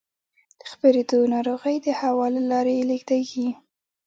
[0.59, 3.49] د خپرېدو ناروغۍ د هوا له لارې لېږدېږي.